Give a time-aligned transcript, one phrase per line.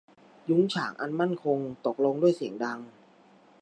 [0.49, 2.79] ยุ้งฉางอันมั่นคงตกลงด้วยเสียงดัง